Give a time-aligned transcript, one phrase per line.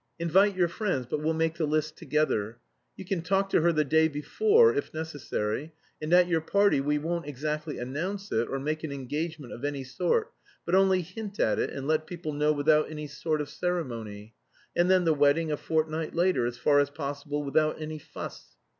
[0.17, 2.57] Invite your friends, but we'll make the list together.
[2.97, 5.73] You can talk to her the day before, if necessary.
[6.01, 9.83] And at your party we won't exactly announce it, or make an engagement of any
[9.83, 10.33] sort,
[10.65, 14.33] but only hint at it, and let people know without any sort of ceremony.
[14.75, 18.55] And then the wedding a fortnight later, as far as possible without any fuss....